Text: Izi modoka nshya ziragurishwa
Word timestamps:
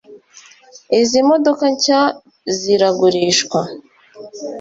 Izi 0.99 1.19
modoka 1.29 1.63
nshya 1.73 2.01
ziragurishwa 2.57 3.61